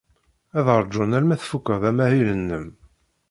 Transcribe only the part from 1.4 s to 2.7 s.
tfuked amahil-nnem.